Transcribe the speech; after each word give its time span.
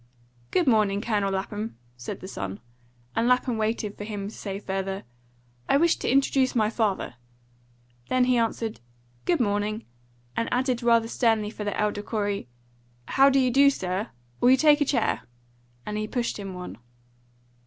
"Good 0.49 0.65
morning, 0.65 0.99
Colonel 0.99 1.29
Lapham," 1.31 1.77
said 1.95 2.21
the 2.21 2.27
son, 2.27 2.59
and 3.15 3.27
Lapham 3.27 3.59
waited 3.59 3.95
for 3.99 4.03
him 4.03 4.29
to 4.29 4.33
say 4.33 4.57
further, 4.57 5.03
"I 5.69 5.77
wish 5.77 5.97
to 5.97 6.11
introduce 6.11 6.55
my 6.55 6.71
father." 6.71 7.17
Then 8.09 8.23
he 8.23 8.35
answered, 8.35 8.79
"Good 9.25 9.39
morning," 9.39 9.85
and 10.35 10.51
added 10.51 10.81
rather 10.81 11.07
sternly 11.07 11.51
for 11.51 11.63
the 11.65 11.79
elder 11.79 12.01
Corey, 12.01 12.47
"How 13.09 13.29
do 13.29 13.37
you 13.39 13.51
do, 13.51 13.69
sir? 13.69 14.09
Will 14.39 14.49
you 14.49 14.57
take 14.57 14.81
a 14.81 14.85
chair?" 14.85 15.21
and 15.85 15.99
he 15.99 16.07
pushed 16.07 16.39
him 16.39 16.55
one. 16.55 16.79